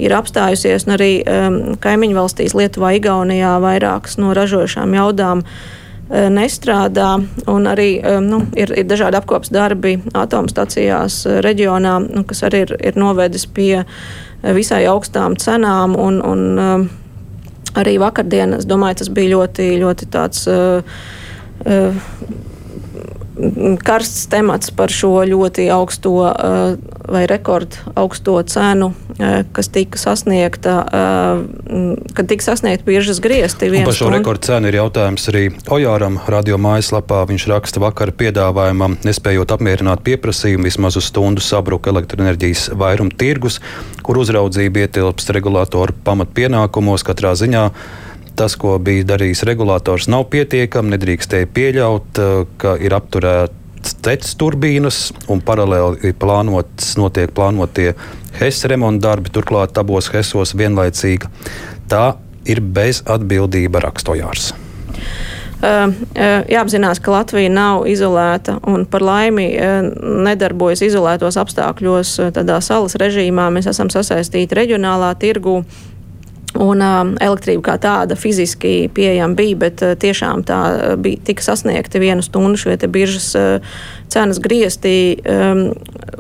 [0.02, 0.88] ir apstājusies.
[0.92, 7.16] Arī um, kaimiņu valstīs, Lietuvā, Igaunijā vairākas no ražošām jaudām uh, nestrādā.
[7.48, 12.76] Arī um, nu, ir, ir dažādi apkopes darbi atomstacijās uh, reģionā, nu, kas arī ir,
[12.92, 15.98] ir novedis pie uh, visai augstām cenām.
[16.00, 16.90] Un, un, um,
[17.76, 20.46] arī vakardien, es domāju, tas bija ļoti, ļoti tāds.
[20.48, 20.84] Uh,
[21.66, 22.04] uh,
[23.84, 26.78] karsts temats par šo ļoti augsto eh,
[27.12, 33.70] vai rekordu augsto cenu, eh, kas tika sasniegta, eh, kad tika sasniegta biežas griezti.
[33.84, 35.44] Par šo rekordu cenu ir jautājums arī
[35.76, 37.26] Ojāram radio mājaslapā.
[37.30, 43.60] Viņš raksta vakar piedāvājumam, nespējot apmierināt pieprasījumu, vismaz uz stundu sabruka elektroenerģijas vairuma tirgus,
[44.06, 47.70] kur uzraudzība ietilpst regulātoru pamatpienākumos katrā ziņā
[48.36, 50.96] tas, ko bija darījis regulators, nav pietiekami.
[50.96, 57.94] Nedrīkstēja pieļaut, eh, ka ir apturēts tecas turbīnas un paralēli plānots, notiek plānotie
[58.40, 61.30] HES remonta darbi, turklāt abos HESos vienlaicīgi.
[61.90, 64.54] Tā ir bezatbildība rakstojārs.
[65.66, 65.94] Uh,
[66.52, 69.88] jāapzinās, ka Latvija nav izolēta un par laimi uh,
[70.28, 73.48] nedarbojas izolētos apstākļos, tādā salas režīmā.
[73.56, 75.62] Mēs esam sasaistīti reģionālā tirgū
[76.62, 80.60] Un uh, elektrība kā tāda fiziski pieejama bija, bet uh, tiešām tā
[81.02, 83.74] bija tika sasniegta vienu stundu šie biržas uh,
[84.12, 85.18] cenas griezti.
[85.24, 85.68] Um,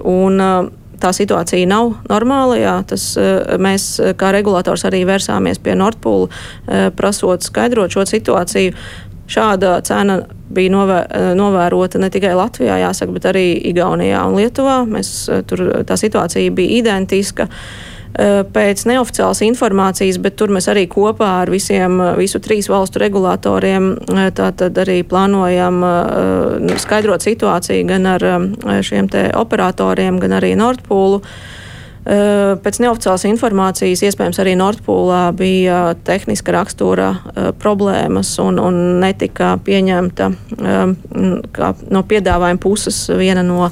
[0.04, 2.56] un, uh, Tā situācija nav normāla.
[2.56, 8.72] Jā, tas, uh, mēs, kā regulators, arī vērsāmies pie Nordpūla, uh, prasot skaidrot šo situāciju.
[9.28, 10.22] Šāda cena
[10.56, 11.00] bija novē,
[11.36, 13.44] novērota ne tikai Latvijā, jāsaka, bet arī
[13.74, 14.78] Igaunijā un Lietuvā.
[14.88, 15.12] Mēs,
[15.50, 17.50] tur tā situācija bija identiska.
[17.50, 23.02] Uh, pēc neoficiālas informācijas, bet tur mēs arī kopā ar visiem, eh, visu trīs valstu
[23.04, 25.84] regulatoriem eh, tātad arī plānojam
[26.80, 28.24] skaidrot situāciju gan ar
[28.84, 31.22] šiem te operatoriem, gan arī Nordpūlu.
[32.06, 37.08] Pēc neoficiālas informācijas iespējams arī Nordpūlā bija tehniska rakstura
[37.58, 40.30] problēmas un, un netika pieņemta
[41.90, 43.72] no piedāvājuma puses viena no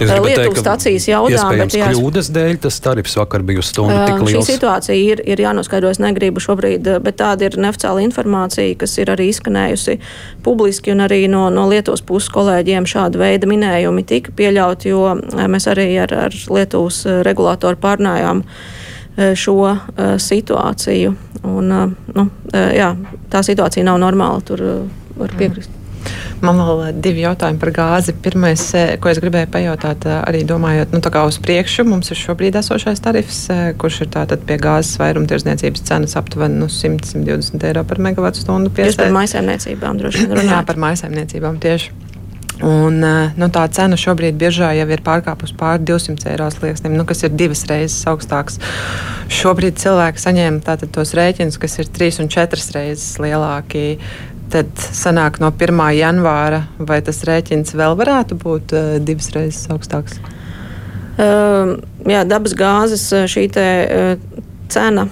[0.00, 1.64] Lietuvas stācijas jautājumā.
[1.64, 4.46] Bet jā, kļūdas dēļ tas tarifs vakar bija uz stundu tik liels.
[4.48, 9.12] Šī situācija ir, ir jānoskaidro, es negribu šobrīd, bet tāda ir neoficiāla informācija, kas ir
[9.14, 9.98] arī izskanējusi
[10.46, 15.14] publiski un arī no, no Lietuvas puses kolēģiem šāda veida minējumi tika pieļauti, jo
[15.48, 18.44] mēs arī ar, ar Lietuvas regulātoru pārnājām
[19.16, 19.78] šo uh,
[20.20, 21.14] situāciju.
[21.46, 22.92] Un, uh, nu, uh, jā,
[23.32, 24.64] tā situācija nav normāla, tur
[25.16, 25.75] var piekrist.
[26.44, 28.14] Man vēl divi jautājumi par gāzi.
[28.22, 28.62] Pirmais,
[29.00, 33.46] ko es gribēju pajautāt, arī domājot nu, uz priekšu, mums ir šobrīd esošais tarifs,
[33.80, 38.74] kurš ir tātad pie gāzes vairumtirdzniecības cenas aptuveni nu, 100-120 eiro par megawatu stundu.
[38.76, 40.52] Tieši par maisaimniecībām droši vien runājot.
[40.52, 41.94] Jā, par maisaimniecībām tieši.
[42.64, 43.02] Un,
[43.36, 47.34] nu, tā cena šobrīd biržā jau ir pārkāpusi pāri 200 eiro slieksnim, nu, kas ir
[47.36, 48.56] divas reizes augstāks.
[49.28, 53.98] Šobrīd cilvēki saņem tos rēķinus, kas ir trīs un četras reizes lielāki.
[54.52, 55.80] Tad sanāk no 1.
[55.96, 60.20] janvāra, vai tas rēķins vēl varētu būt uh, divas reizes augstāks?
[61.16, 65.06] Uh, jā, dabas gāzes šī te, uh, cena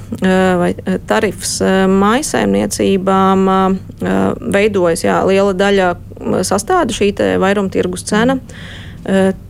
[0.59, 0.73] vai
[1.07, 3.44] tarifs maisaimniecībām
[4.55, 5.92] veidojas jā, liela daļa
[6.42, 8.35] sastāda šī vairumtirgus cena.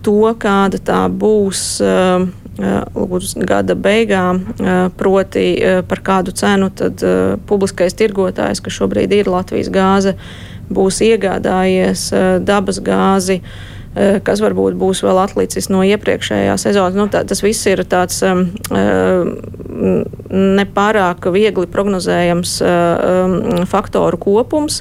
[0.05, 1.63] To, kāda tā būs
[2.59, 4.43] līdz gada beigām,
[4.99, 5.47] proti
[5.89, 7.03] par kādu cenu tad
[7.49, 10.15] publiskais tirgotājs, kas šobrīd ir Latvijas gāze,
[10.71, 12.11] būs iegādājies
[12.47, 13.41] dabas gāzi.
[13.95, 16.97] Kas varbūt būs vēl atlicis no iepriekšējā sezonas.
[16.99, 18.17] Nu, tā, tas viss ir tāds
[20.59, 22.57] nepārāk viegli prognozējams
[23.71, 24.81] faktoru kopums.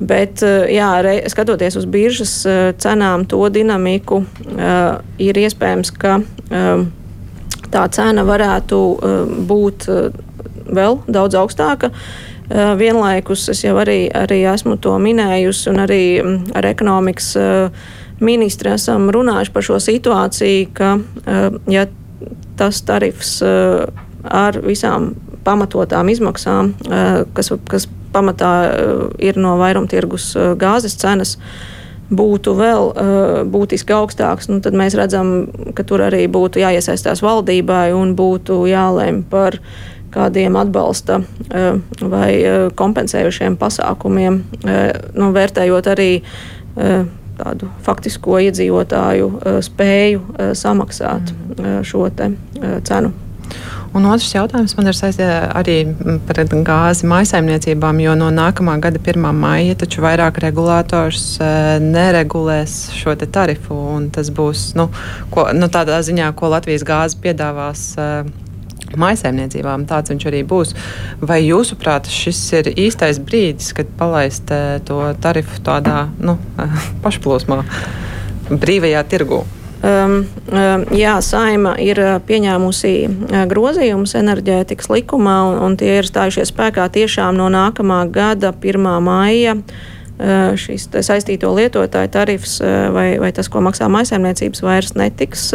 [0.00, 0.90] Bet, eh, jā,
[1.32, 6.20] skatoties uz biržas eh, cenām, to dinamiku, eh, ir iespējams, ka
[7.72, 8.80] tā cena varētu
[9.48, 9.88] būt
[10.66, 11.92] vēl daudz augstāka.
[12.78, 17.32] Vienlaikus es jau arī, arī esmu to minējusi, un arī mm, ar ekonomikas
[18.22, 20.92] ministru esam runājuši par šo situāciju, ka
[21.70, 21.88] ja
[22.56, 25.10] tas tarifs ar visām
[25.46, 26.72] pamatotām izmaksām,
[27.34, 31.36] kas, kas pamatā eh, ir no vairumtirgus eh, gāzes cenas
[32.10, 37.90] būtu vēl uh, būtiski augstāks, nu, tad mēs redzam, ka tur arī būtu jāiesaistās valdībai
[37.96, 39.58] un būtu jālēm par
[40.14, 44.42] kādiem atbalsta uh, vai uh, kompensējušiem pasākumiem,
[45.16, 46.10] nu, vērtējot arī
[47.36, 49.30] tādu faktisko iedzīvotāju
[49.64, 51.78] spēju samaksāt mm.
[51.88, 52.04] šo
[52.84, 53.12] cenu.
[53.94, 55.76] Un otrs jautājums man ir saistīts arī
[56.26, 59.28] par gāzi maisaimniecībām, jo no nākamā gada 1.
[59.36, 61.50] maija taču vairāk regulators e,
[61.82, 63.78] neregulēs šo tarifu.
[64.12, 64.88] Tas būs nu,
[65.30, 67.92] ko, nu, tādā ziņā, ko Latvijas gāze piedāvās.
[67.96, 68.10] E,
[68.96, 70.72] Maisaimniecībām tāds viņš arī būs.
[71.20, 74.52] Vai jūsuprāt, šis ir īstais brīdis, kad palaist
[74.86, 76.38] to tarifu tādā nu,
[77.04, 77.60] pašplūsmā,
[78.54, 79.42] brīvajā tirgū?
[79.84, 86.08] Um, um, jā, Saima ir uh, pieņēmusi uh, grozījumus enerģētikas likumā, un, un tie ir
[86.08, 88.88] stājušies spēkā tiešām no nākamā gada 1.
[89.04, 89.58] maija.
[90.16, 95.50] Uh, šis saistīto lietotāju tarifs vai, vai tas, ko maksā maisaimniecības, vairs netiks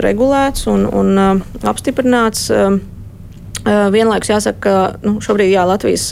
[0.00, 2.46] regulēts un, un apstiprināts.
[3.60, 6.06] Vienlaikus jāsaka, ka nu, šobrīd jā, Latvijas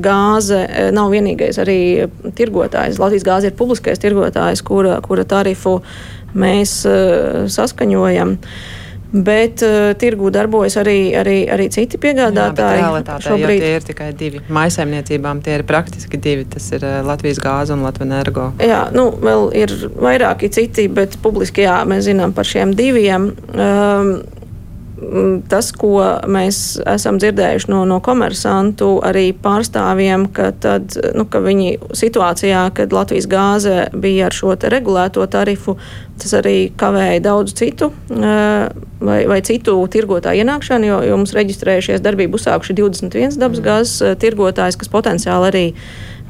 [0.00, 1.78] gāze eh, nav vienīgais arī
[2.38, 3.00] tirgotājs.
[3.02, 5.80] Latvijas gāze ir publiskais tirgotājs, kura, kura tarifu
[6.32, 8.38] mēs uh, saskaņojam.
[9.12, 12.78] Bet uh, tirgū darbojas arī, arī, arī citi piegādātāji.
[12.80, 14.40] Jā, realitātē, šobrīd tie ir tikai divi.
[14.48, 16.46] Maisaimniecībām tie ir praktiski divi.
[16.48, 18.46] Tas ir uh, Latvijas gāze un Latvijas energo.
[18.64, 23.34] Jā, nu, vēl ir vairāki citi, bet publiski jā, mēs zinām par šiem diviem.
[23.52, 24.14] Um,
[25.50, 25.98] tas, ko
[26.30, 32.94] mēs esam dzirdējuši no, no komersantu arī pārstāvjiem, ka, tad, nu, ka viņi situācijā, kad
[32.94, 35.76] Latvijas gāze bija ar šo regulēto tarifu,
[36.22, 42.38] tas arī kavēja daudz citu vai, vai citu tirgotāju ienākšanu, jo, jo mums reģistrējušies darbību
[42.38, 43.66] uzsākuši 21 dabas mm.
[43.66, 45.64] gāzes tirgotājs, kas potenciāli arī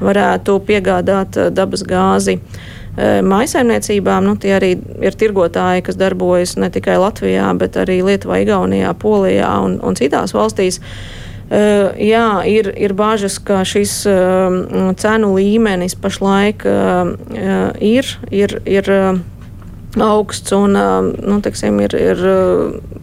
[0.03, 2.39] varētu piegādāt dabas gāzi.
[2.97, 8.93] Maisaimniecībām nu, tie arī ir tirgotāji, kas darbojas ne tikai Latvijā, bet arī Lietuvā, Igaunijā,
[9.01, 10.77] Polijā un, un citās valstīs.
[11.53, 16.65] Uh, jā, ir, ir bažas, ka šis uh, cenu līmenis pašlaik
[17.83, 18.91] ir, ir, ir
[20.01, 22.23] augsts un nu, teksim, ir, ir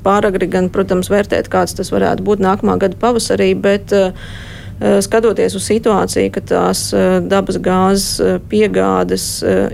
[0.07, 3.53] pāragri gan, protams, vērtēt, kāds tas varētu būt nākamā gada pavasarī.
[3.59, 4.50] Bet, uh, Eh,
[4.81, 9.27] skatoties uz situāciju, ka tās eh, dabas gāzes eh, piegādes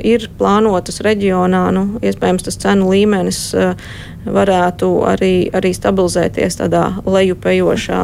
[0.03, 3.41] ir plānotas reģionā, nu, iespējams, tas cenu līmenis
[4.27, 8.03] varētu arī, arī stabilizēties tādā lejupējošā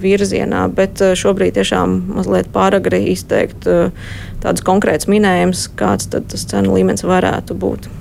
[0.00, 7.58] virzienā, bet šobrīd tiešām mazliet pāragri izteikt tādus konkrētus minējumus, kāds tas cenu līmenis varētu
[7.60, 7.92] būt.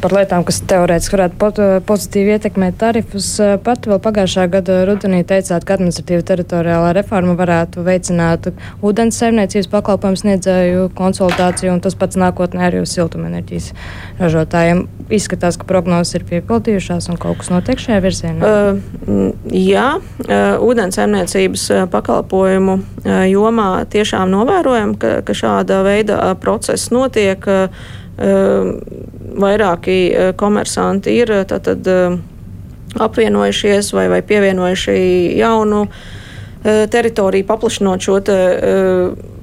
[0.00, 3.28] Par lietām, kas teorētiski varētu pot, pozitīvi ietekmēt tarifus.
[3.64, 8.50] Pat vēl pagājušā gada rudenī teicāt, ka administratīva teritoriālā reforma varētu veicināt
[8.84, 13.70] ūdens saimniecības pakalpojumu sniedzēju konsultāciju, un tas pats nākotnē arī uz siltumenerģijas
[14.20, 14.84] ražotājiem.
[15.10, 18.50] Izskatās, ka prognozes ir piepildījušās un kaut kas notiek šajā virzienā.
[18.50, 26.92] Uh, jā, uh, ūdens saimniecības pakalpojumu uh, jomā tiešām novērojam, ka, ka šāda veida process
[26.94, 27.48] notiek.
[27.48, 27.98] Uh,
[29.42, 29.98] vairāki
[30.40, 31.86] komersanti ir tātad,
[33.00, 34.94] apvienojušies vai, vai pievienojuši
[35.38, 35.84] jaunu
[36.62, 38.38] teritoriju, paplašinot šo te,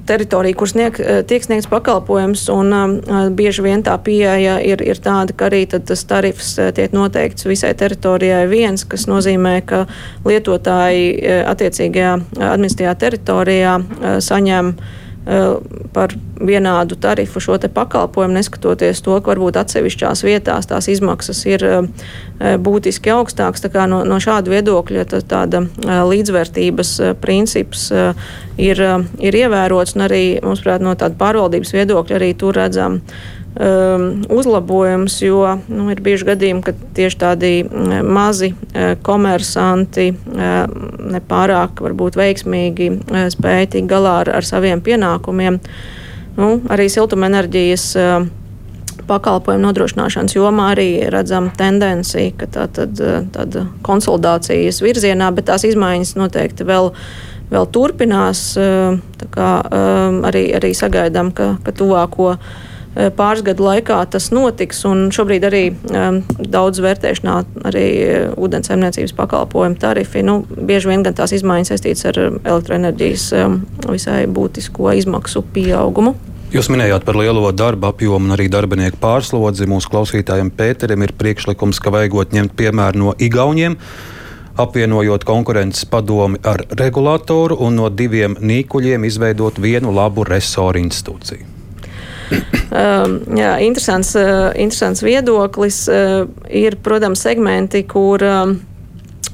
[0.06, 2.44] teritoriju, kur snieg, tiek sniegts pakalpojums.
[2.54, 7.48] Un, uh, bieži vien tā pieeja ir, ir tāda, ka arī tas tarifs tiek noteikts
[7.48, 9.84] visai teritorijai viens, kas nozīmē, ka
[10.28, 11.10] lietotāji
[11.50, 14.97] attiecīgajā administratīvajā teritorijā uh, saņem uh, Eh,
[15.92, 22.54] par vienādu tarifu šo pakalpojumu, neskatoties to, ka varbūt atsevišķās vietās tās izmaksas ir eh,
[22.56, 23.66] būtiski augstākas.
[23.90, 27.90] No, no šāda viedokļa tā, tāda eh, līdzvērtības princips
[28.58, 28.80] ir,
[29.20, 33.02] ir ievērots, un arī, mums prāt, no tāda pārvaldības viedokļa arī tur redzam
[33.56, 40.64] um, uzlabojums, jo nu, ir bijuši gadījumi, kad tieši tādi mm, mazi uh, komersanti uh,
[41.14, 45.60] nepārāk varbūt veiksmīgi uh, spēja tikt galā ar, ar saviem pienākumiem.
[46.38, 48.28] Nu, arī siltumenerģijas uh,
[49.08, 55.66] pakalpojumu nodrošināšanas jomā arī redzam tendenci, ka tā tad uh, tāda konsolidācijas virzienā, bet tās
[55.66, 56.92] izmaiņas noteikti vēl,
[57.50, 58.48] vēl turpinās.
[58.60, 58.98] Uh,
[59.34, 62.67] kā, um, arī, arī sagaidām, ka, ka tuvāko Eh,
[62.98, 64.82] pāris gadu laikā tas notiks.
[65.14, 67.36] Šobrīd arī um, daudz vērtēšanā
[67.68, 70.24] arī eh, ūdensaimniecības pakalpojumu tarifi.
[70.26, 76.16] Nu, bieži vien gan tās izmaiņas saistītas ar elektroenerģijas um, visai būtisko izmaksu pieaugumu.
[76.48, 79.68] Jūs minējāt par lielo darba apjomu un arī darbinieku pārslodzi.
[79.68, 83.76] Mūsu klausītājiem Pēterim ir priekšlikums, ka vajagot ņemt piemēru no Igauniem
[84.58, 91.57] apvienojot konkurences padomi ar regulātoru un no diviem nīkuļiem izveidot vienu labu resoru institūciju.
[92.68, 95.84] Um, jā, interesants, uh, interesants viedoklis.
[95.88, 98.58] Uh, ir, protams, segmenti, kur um,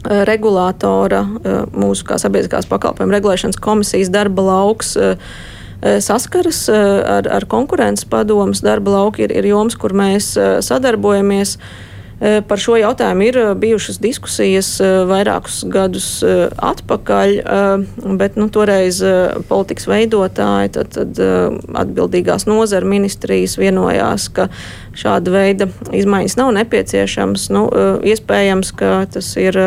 [0.05, 4.97] regulātora, uh, mūsu kā sabiedriskās pakalpojumu regulēšanas komisijas darba lauks
[6.01, 8.63] saskaras ar, ar konkurences padomus.
[8.65, 10.31] Darba lauki ir, ir joms, kur mēs
[10.65, 11.59] sadarbojamies.
[12.25, 17.35] Eh, par šo jautājumu ir eh, bijušas diskusijas eh, vairākus gadus atpakaļ,
[18.19, 19.01] bet nu, toreiz
[19.49, 21.21] politikas veidotāji, tad, tad
[21.83, 24.49] atbildīgās nozara ministrijas vienojās, ka
[24.99, 27.49] šāda veida izmaiņas nav nepieciešams.
[27.55, 27.65] Nu,
[28.07, 29.59] iespējams, ka tas ir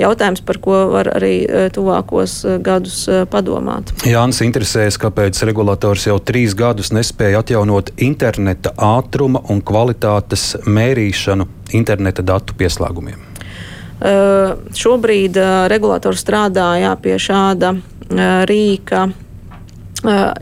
[0.00, 1.34] jautājums, par ko var arī
[1.74, 3.92] tuvākos gadus padomāt.
[4.06, 12.24] Jānis interesējas, kāpēc regulators jau trīs gadus nespēja atjaunot interneta ātruma un kvalitātes mērīšanu interneta
[12.26, 13.22] datu pieslēgumiem?
[13.96, 19.25] Uh, šobrīd uh, regulators strādā jā, pie šāda uh, rīka uh,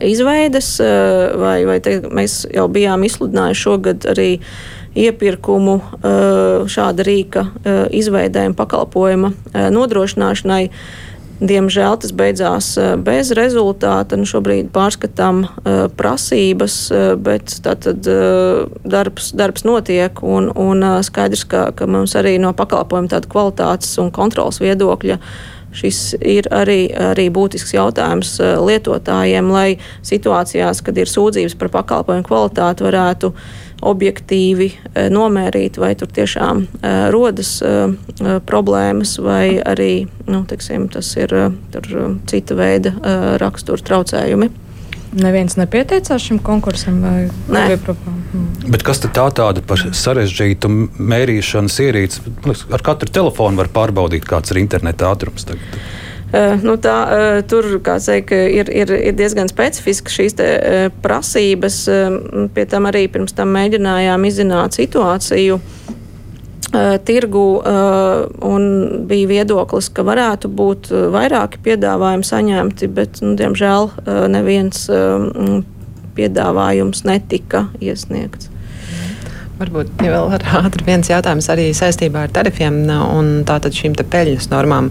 [0.03, 4.29] izveides, uh, vai, vai te, mēs jau bijām izsludinājuši šogad arī
[4.95, 7.49] iepirkumu uh, šāda rīka
[7.91, 9.33] izveidēm pakalpojuma
[9.75, 10.63] nodrošināšanai.
[11.35, 12.67] Diemžēl tas beidzās
[13.03, 14.15] bez rezultāta.
[14.15, 21.01] Nu, šobrīd pārskatām uh, prasības, uh, bet tātad uh, darbs, darbs notiek un, un uh,
[21.03, 25.19] skaidrs, ka, ka mums arī no pakalpojuma kvalitātes un kontrolas viedokļa
[25.75, 32.87] šis ir arī, arī būtisks jautājums lietotājiem, lai situācijās, kad ir sūdzības par pakalpojumu kvalitāti,
[32.87, 33.31] varētu
[33.85, 37.57] objektīvi e, nomērīt, vai tur tiešām e, rodas
[38.47, 41.33] problēmas, vai arī nu, teksim, tas ir
[42.31, 42.95] cita veida
[43.41, 44.64] rakstura traucējumi.
[45.15, 47.77] Neviens nepieteicās šim konkursam, vai ne?
[47.77, 48.47] Hmm.
[48.71, 52.23] Bet kas tad tā tāda par sarežģītu mērīšanas ierīci?
[52.75, 55.79] Ar katru telefonu var pārbaudīt, kāds ir interneta ātrums tagad.
[56.35, 61.77] Uh, nu tā, uh, tur teikt, ir, ir, ir diezgan specifiskas šīs te, uh, prasības.
[62.55, 65.61] Pie tam arī pirms tam mēģinājām izzināt situāciju
[67.07, 67.45] tirgu
[68.45, 68.65] un
[69.09, 73.91] bija viedoklis, ka varētu būt vairāki piedāvājumi saņemti, bet, nu, diemžēl,
[74.33, 74.87] neviens
[76.15, 78.51] piedāvājums netika iesniegts.
[79.55, 84.89] Varbūt ja vēl ātri viens jautājums arī saistībā ar tarifiem un tātad šīm peļņas normām.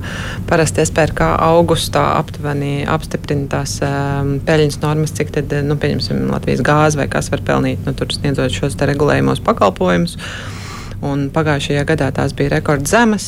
[0.49, 7.01] Parasti SPRK augustā aptuveni apstiprina tās um, peļņas normas, cik tad, nu, pieņemsim, Latvijas gāze
[7.03, 10.17] vai kas var pelnīt, nu, tur sniedzot šos regulējumos pakalpojumus.
[10.17, 10.64] Un
[11.35, 13.27] pagājušajā gadā tās bija rekordzemes,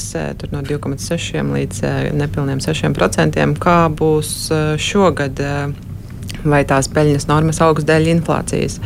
[0.52, 1.82] no 2,6 līdz
[2.16, 3.44] nepilniem 6%.
[3.62, 4.32] Kā būs
[4.80, 5.42] šogad,
[6.46, 8.80] vai tās peļņas normas augs dēļ inflācijas?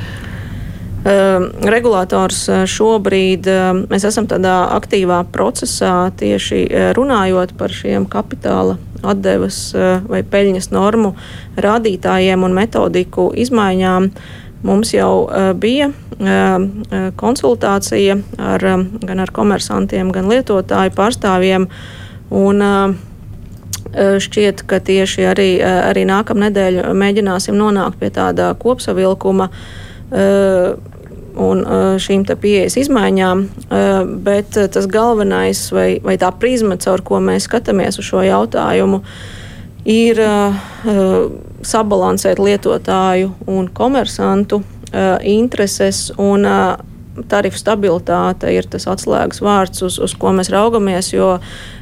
[1.00, 3.46] Regulators šobrīd
[3.88, 6.66] mēs esam tādā aktīvā procesā tieši
[6.96, 9.70] runājot par šiem kapitāla atdevas
[10.10, 11.14] vai peļņas normu
[11.56, 14.10] rādītājiem un metodiku izmaiņām.
[14.66, 15.12] Mums jau
[15.56, 15.88] bija
[17.16, 18.66] konsultācija ar,
[19.08, 21.70] gan ar komersantiem, gan lietotāju pārstāvjiem.
[22.30, 22.66] Un,
[23.90, 29.48] Šķiet, ka tieši arī, arī nākamnedēļ mēģināsim nonākt pie tāda kopsavilkuma
[31.40, 31.64] un
[31.98, 33.42] šīm pieejas izmaiņām,
[34.22, 39.39] bet tas galvenais vai, vai tā prizma, caur ko mēs skatāmies uz šo jautājumu, ir
[41.62, 44.60] sabalansēt lietotāju un komersantu
[45.24, 46.46] intereses un
[47.28, 51.12] tarifu stabilitāte ir tas atslēgas vārds, uz, uz ko mēs raugamies.
[51.12, 51.38] Jo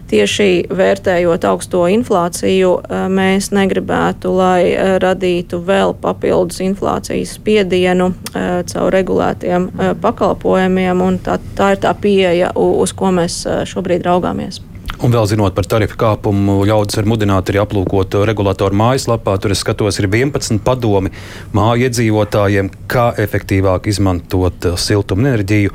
[0.08, 8.62] tieši vērtējot augsto inflāciju, eh, mēs negribētu, lai eh, radītu vēl papildus inflācijas spiedienu eh,
[8.72, 9.68] caur regulētiem
[10.02, 11.04] pakalpojumiem.
[11.24, 14.62] Tā, tā ir tā pieeja, uz ko mēs šobrīd raugāmies.
[14.98, 19.36] Un vēl zinot par tarifu kāpumu, ļaudis var mudināt arī aplūkot regulātoru mājaslapā.
[19.38, 21.12] Tur es skatos, ir 11 padomi
[21.54, 25.70] māju iedzīvotājiem, kā efektīvāk izmantot siltumenerģiju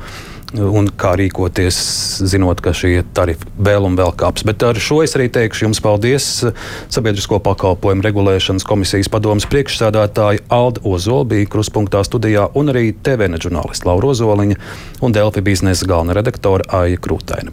[0.54, 1.78] un kā rīkoties,
[2.30, 4.44] zinot, ka šie tarifi vēl un vēl kāps.
[4.46, 6.28] Bet ar šo es arī teikšu jums paldies
[6.92, 13.88] Sabiedrisko pakalpojumu regulēšanas komisijas padomas priekšsādātāja Alda Ozola bija kruspunktā studijā un arī TVN žurnālisti
[13.88, 14.60] Laura Ozoliņa
[15.02, 17.42] un Delfi biznesa galvenā redaktore Aija Krūtaina.